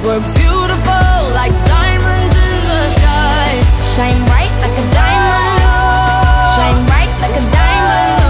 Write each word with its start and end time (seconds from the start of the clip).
We're 0.00 0.16
beautiful 0.32 1.12
like 1.36 1.52
diamonds 1.68 2.32
in 2.32 2.56
the 2.64 2.82
sky. 2.96 3.52
Shine 3.92 4.16
bright 4.32 4.48
like 4.64 4.72
a 4.72 4.86
diamond. 4.96 5.60
Shine 6.56 6.80
bright 6.88 7.12
like 7.20 7.36
a 7.36 7.44
diamond. 7.52 8.24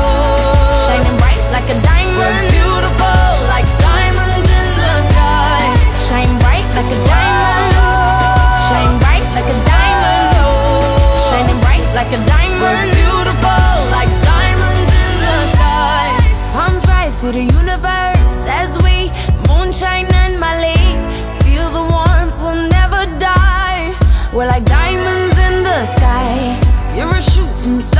Shining 0.83 1.17
bright 1.23 1.39
like 1.55 1.71
a 1.71 1.79
diamond. 1.87 2.19
We're 2.19 2.43
beautiful 2.51 3.23
like 3.47 3.71
diamonds 3.79 4.51
in 4.51 4.69
the 4.83 4.95
sky. 5.15 5.63
Shine 6.11 6.35
bright 6.43 6.67
like 6.75 6.91
a 6.91 6.98
diamond. 7.07 7.71
Shine 8.67 8.95
bright 8.98 9.27
like 9.39 9.47
a 9.47 9.59
diamond. 9.63 10.35
Shining 11.31 11.59
bright 11.63 11.87
like 11.95 12.11
a 12.11 12.21
diamond. 12.27 12.67
We're 12.67 12.91
beautiful 12.98 13.71
like 13.95 14.11
diamonds 14.27 14.91
in 14.91 15.13
the 15.23 15.39
sky. 15.55 16.19
Palms 16.51 16.83
rise 16.91 17.15
to 17.23 17.31
the 17.31 17.47
universe 17.47 18.37
as 18.51 18.75
we 18.83 19.15
mountains. 27.69 28.00